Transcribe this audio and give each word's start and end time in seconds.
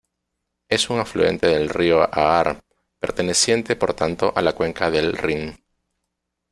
Es 0.67 0.89
un 0.89 0.97
afluente 0.97 1.45
del 1.45 1.69
río 1.69 2.01
Aar, 2.11 2.63
perteneciente 2.97 3.75
por 3.75 3.93
tanto 3.93 4.33
a 4.35 4.41
la 4.41 4.53
cuenca 4.55 4.89
del 4.89 5.15
Rin. 5.15 5.55